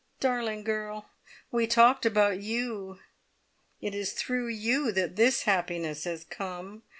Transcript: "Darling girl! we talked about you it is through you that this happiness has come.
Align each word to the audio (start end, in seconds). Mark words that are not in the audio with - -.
"Darling 0.19 0.63
girl! 0.63 1.11
we 1.51 1.67
talked 1.67 2.07
about 2.07 2.41
you 2.41 2.97
it 3.81 3.93
is 3.93 4.13
through 4.13 4.47
you 4.47 4.91
that 4.91 5.15
this 5.15 5.43
happiness 5.43 6.05
has 6.05 6.23
come. 6.23 6.81